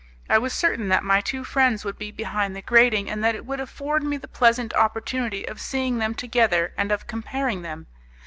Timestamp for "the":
2.55-2.63, 4.17-4.27